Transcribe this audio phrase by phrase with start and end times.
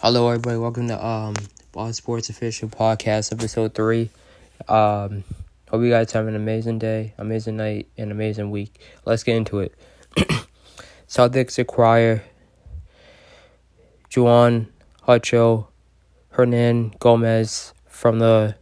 [0.00, 0.56] Hello, everybody.
[0.56, 1.34] Welcome to um
[1.72, 4.10] Ball Sports Official Podcast, episode three.
[4.68, 5.24] Um,
[5.68, 8.78] hope you guys have an amazing day, amazing night, and amazing week.
[9.04, 9.74] Let's get into it.
[11.08, 12.22] Celtics acquire
[14.16, 14.68] Juan
[15.08, 15.66] Hacho
[16.30, 18.54] Hernan Gomez from the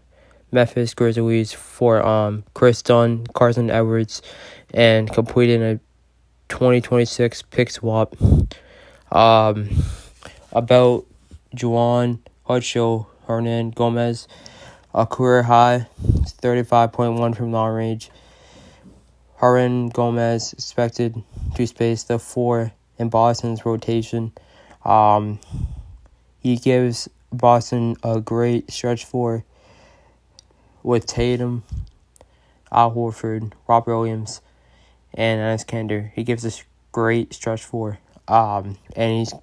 [0.50, 4.22] Memphis Grizzlies for um Kris Dunn, Carsen Edwards,
[4.72, 5.78] and completing a
[6.48, 8.16] 2026 pick swap.
[9.12, 9.68] Um,
[10.52, 11.04] about
[11.62, 14.28] Juan Hacho Hernan Gomez,
[14.94, 18.10] a career high, 35.1 from long range.
[19.36, 21.22] Hernan Gomez expected
[21.54, 24.32] to space the four in Boston's rotation.
[24.84, 25.40] Um,
[26.40, 29.44] he gives Boston a great stretch four
[30.82, 31.64] with Tatum,
[32.70, 34.40] Al Horford, Rob Williams,
[35.12, 36.12] and Enes Kanter.
[36.14, 37.98] He gives us great stretch four.
[38.28, 39.34] Um, and he's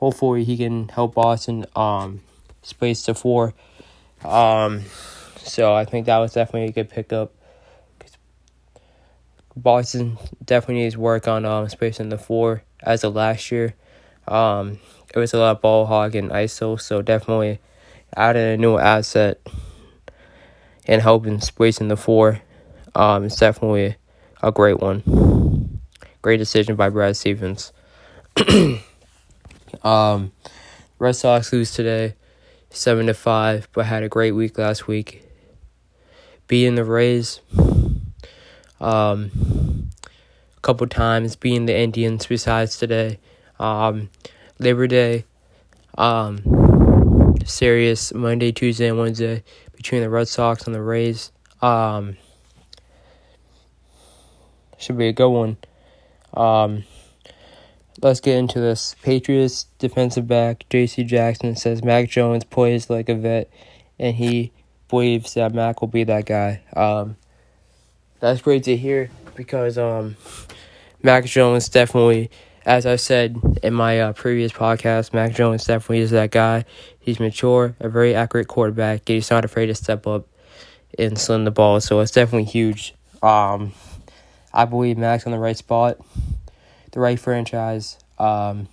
[0.00, 2.22] hopefully he can help Boston um
[2.62, 3.54] space to four.
[4.24, 4.82] Um,
[5.36, 7.32] so I think that was definitely a good pickup.
[9.56, 13.74] Boston definitely needs work on um spacing the four as of last year.
[14.26, 14.78] Um,
[15.14, 17.60] it was a lot of ball hog and ISO, so definitely
[18.16, 19.40] adding a new asset
[20.86, 22.40] and helping spacing the four.
[22.94, 23.96] Um, it's definitely
[24.42, 25.80] a great one.
[26.22, 27.72] Great decision by Brad Stevens.
[29.82, 30.32] um,
[30.98, 32.14] Red Sox lose today,
[32.70, 35.26] seven to five, but had a great week last week.
[36.46, 37.40] Being the Rays,
[38.80, 39.90] um,
[40.56, 43.18] a couple times being the Indians besides today.
[43.58, 44.10] Um,
[44.58, 45.24] Labor Day,
[45.96, 49.44] um, serious Monday, Tuesday, and Wednesday
[49.76, 51.30] between the Red Sox and the Rays.
[51.62, 52.16] Um,
[54.76, 55.56] should be a good one.
[56.34, 56.84] Um,
[58.00, 58.96] let's get into this.
[59.02, 61.04] Patriots defensive back J.C.
[61.04, 63.50] Jackson says Mac Jones plays like a vet,
[63.98, 64.52] and he
[64.88, 66.62] believes that Mac will be that guy.
[66.74, 67.16] Um,
[68.20, 70.16] that's great to hear because um,
[71.02, 72.30] Mac Jones definitely,
[72.66, 76.64] as I said in my uh, previous podcast, Mac Jones definitely is that guy.
[76.98, 79.08] He's mature, a very accurate quarterback.
[79.08, 80.26] He's not afraid to step up
[80.98, 82.94] and sling the ball, so it's definitely huge.
[83.22, 83.72] Um,
[84.52, 85.98] I believe Mac's on the right spot,
[86.92, 87.98] the right franchise.
[88.18, 88.68] Um,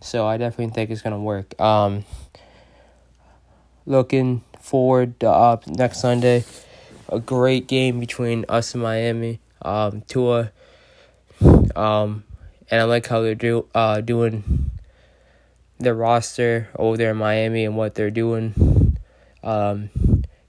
[0.00, 1.58] so I definitely think it's gonna work.
[1.60, 2.04] Um,
[3.86, 6.44] looking forward to uh, next Sunday,
[7.08, 9.40] a great game between us and Miami.
[9.62, 10.52] Um, Tua,
[11.74, 12.24] um,
[12.70, 14.70] and I like how they're do uh doing
[15.78, 18.96] their roster over there in Miami and what they're doing.
[19.42, 19.90] Um,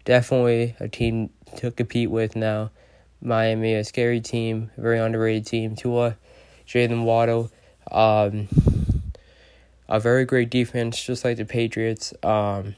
[0.06, 2.72] definitely a team to compete with now.
[3.26, 5.76] Miami, a scary team, a very underrated team.
[5.76, 6.18] Tua,
[6.68, 7.52] Jaylen Waddle,
[7.92, 8.48] um,
[9.88, 12.14] a very great defense, just like the Patriots.
[12.24, 12.76] Um,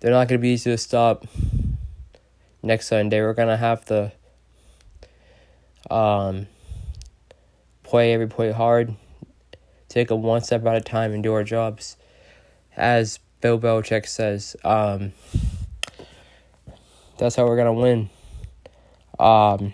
[0.00, 1.26] they're not going to be easy to stop
[2.62, 3.20] next Sunday.
[3.20, 4.12] We're going to have to
[5.90, 6.46] um,
[7.82, 8.96] play every play hard,
[9.88, 11.96] take it one step at a time, and do our jobs.
[12.76, 15.12] As Bill Belichick says, um,
[17.22, 18.10] that's how we're gonna win.
[19.18, 19.72] Um,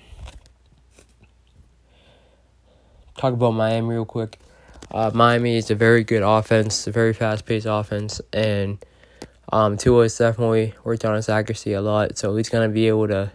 [3.17, 4.39] talk about Miami real quick.
[4.91, 8.85] Uh, Miami is a very good offense, a very fast paced offense, and
[9.51, 13.09] um, Tua has definitely worked on his accuracy a lot, so he's gonna be able
[13.09, 13.31] to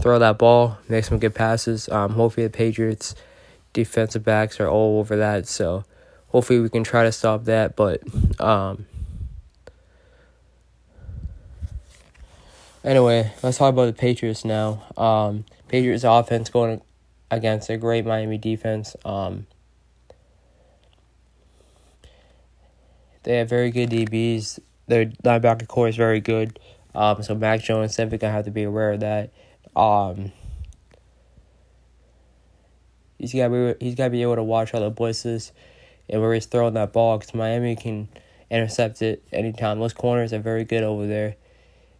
[0.00, 1.88] throw that ball, make some good passes.
[1.88, 3.14] Um, hopefully the Patriots
[3.72, 5.84] defensive backs are all over that, so
[6.28, 7.76] hopefully we can try to stop that.
[7.76, 8.02] But
[8.40, 8.86] um,
[12.84, 14.84] Anyway, let's talk about the Patriots now.
[14.98, 16.82] Um, Patriots offense going
[17.30, 18.94] against a great Miami defense.
[19.06, 19.46] Um,
[23.22, 24.58] they have very good DBs.
[24.86, 26.58] Their linebacker corps is very good.
[26.94, 29.30] Um, so Mac Jones definitely gonna have to be aware of that.
[29.74, 30.30] Um,
[33.18, 35.52] he's got to be he's got to be able to watch all the blitzes
[36.10, 38.08] and where he's throwing that ball because Miami can
[38.50, 39.80] intercept it anytime.
[39.80, 41.36] Those corners are very good over there.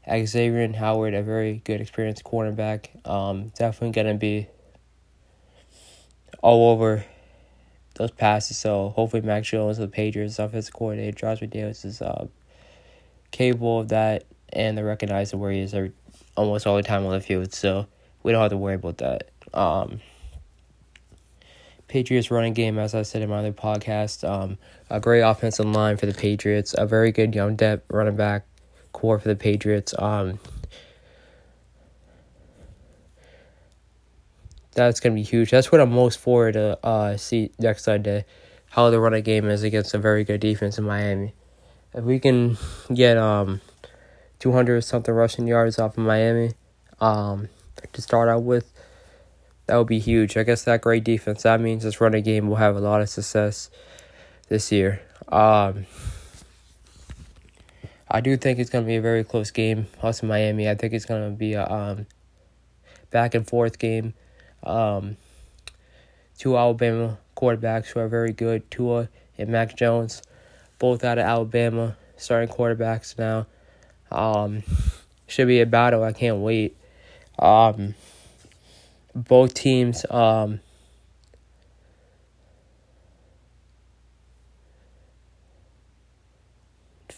[0.08, 2.88] Xavier Howard, a very good experienced cornerback.
[3.08, 4.48] Um, definitely gonna be
[6.42, 7.04] all over
[7.94, 8.58] those passes.
[8.58, 12.26] So hopefully Mac Jones, the Patriots offensive coordinator, Josh McDaniels is uh,
[13.30, 15.92] capable of that and they recognize where he is every,
[16.36, 17.52] almost all the time on the field.
[17.54, 17.86] So
[18.22, 19.30] we don't have to worry about that.
[19.52, 20.00] Um,
[21.88, 24.58] Patriots running game, as I said in my other podcast, um,
[24.90, 28.44] a great offensive line for the Patriots, a very good young depth running back
[28.94, 29.94] corps for the Patriots.
[29.98, 30.38] Um,
[34.72, 35.50] that's gonna be huge.
[35.50, 38.24] That's what I'm most forward to uh, see next Sunday.
[38.70, 41.34] How the running game is against a very good defense in Miami.
[41.92, 42.56] If we can
[42.92, 43.60] get um,
[44.40, 46.52] 200 something rushing yards off of Miami,
[47.00, 47.48] um,
[47.92, 48.72] to start out with,
[49.66, 50.36] that would be huge.
[50.36, 51.42] I guess that great defense.
[51.42, 53.70] That means this running game will have a lot of success
[54.48, 55.00] this year.
[55.28, 55.86] Um,
[58.14, 59.88] I do think it's going to be a very close game.
[60.00, 62.06] Us in Miami, I think it's going to be a um,
[63.10, 64.14] back and forth game.
[64.62, 65.16] Um,
[66.38, 70.22] two Alabama quarterbacks who are very good, Tua and Mac Jones,
[70.78, 73.48] both out of Alabama, starting quarterbacks now.
[74.12, 74.62] Um,
[75.26, 76.04] should be a battle.
[76.04, 76.76] I can't wait.
[77.40, 77.96] Um,
[79.12, 80.06] both teams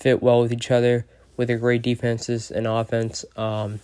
[0.06, 1.04] fit well with each other
[1.36, 3.24] with their great defenses and offense.
[3.36, 3.80] Um,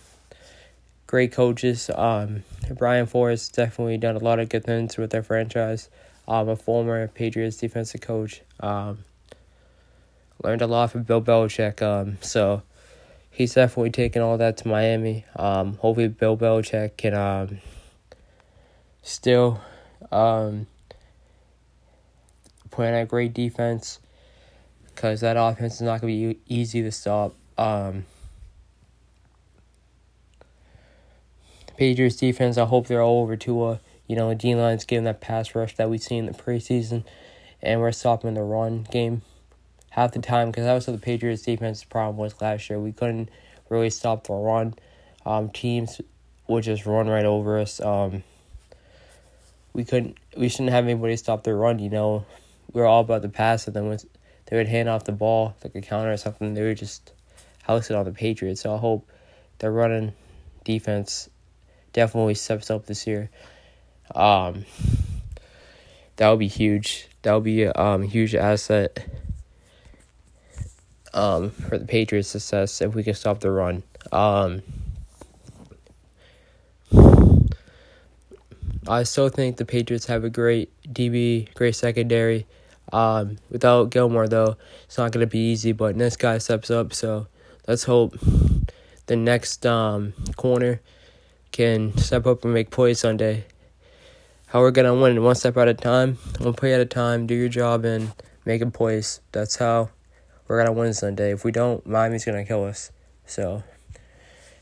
[1.05, 1.89] great coaches.
[1.93, 5.89] Um, Brian Flores definitely done a lot of good things with their franchise.
[6.25, 8.41] Um, a former Patriots defensive coach.
[8.61, 8.99] Um,
[10.41, 11.81] learned a lot from Bill Belichick.
[11.81, 12.63] Um, so
[13.29, 15.25] he's definitely taken all that to Miami.
[15.35, 17.59] Um, hopefully Bill Belichick can um,
[19.01, 19.59] still
[20.09, 20.67] um,
[22.77, 23.99] on a great defense
[24.93, 27.33] because that offense is not going to be easy to stop.
[27.57, 28.05] Um,
[31.77, 33.79] Patriots defense, I hope they're all over Tua.
[34.07, 37.03] You know, D line's getting that pass rush that we see in the preseason,
[37.61, 39.21] and we're stopping the run game
[39.91, 42.79] half the time because that was what the Patriots defense problem was last year.
[42.79, 43.29] We couldn't
[43.69, 44.75] really stop the run.
[45.25, 46.01] Um, teams
[46.47, 47.79] would just run right over us.
[47.79, 48.23] Um,
[49.73, 51.79] we couldn't, we shouldn't have anybody stop the run.
[51.79, 52.25] You know,
[52.71, 53.97] we are all about the pass, and then
[54.53, 57.11] they would hand off the ball like a counter or something, they would just
[57.63, 58.61] house it on the Patriots.
[58.61, 59.09] So I hope
[59.57, 60.13] their running
[60.63, 61.27] defense
[61.91, 63.31] definitely steps up this year.
[64.13, 64.65] Um,
[66.17, 67.07] that would be huge.
[67.23, 69.03] That would be a um, huge asset
[71.15, 73.81] um, for the Patriots' success if we can stop the run.
[74.11, 74.61] Um,
[78.87, 82.45] I still think the Patriots have a great DB, great secondary.
[82.93, 84.55] Um, without Gilmore, though,
[84.85, 87.27] it's not going to be easy, but this guy steps up, so
[87.67, 88.15] let's hope
[89.07, 90.79] the next um, corner
[91.51, 93.45] can step up and make plays Sunday.
[94.47, 97.25] How we're gonna win one step at a time, one play at a time.
[97.25, 98.13] Do your job and
[98.45, 99.19] make a plays.
[99.31, 99.89] That's how
[100.47, 101.31] we're gonna win Sunday.
[101.31, 102.91] If we don't, Miami's gonna kill us.
[103.25, 103.63] So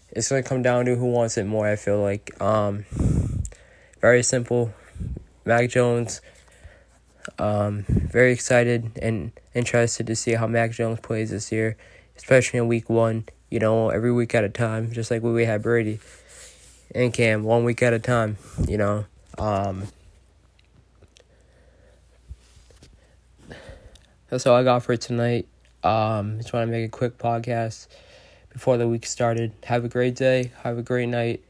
[0.09, 1.67] it's gonna come down to who wants it more.
[1.67, 2.85] I feel like um,
[3.99, 4.73] very simple.
[5.45, 6.21] Mac Jones.
[7.37, 11.77] Um, very excited and interested to see how Mac Jones plays this year,
[12.17, 13.25] especially in Week One.
[13.49, 15.99] You know, every week at a time, just like when we had Brady
[16.95, 18.37] and Cam, one week at a time.
[18.67, 19.05] You know,
[19.37, 19.87] um,
[24.29, 25.47] that's all I got for tonight.
[25.83, 27.87] Um, just want to make a quick podcast
[28.53, 29.51] before the week started.
[29.63, 30.51] Have a great day.
[30.63, 31.43] Have a great night,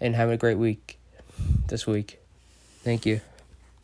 [0.00, 0.98] and have a great week
[1.68, 2.20] this week.
[2.82, 3.20] Thank you.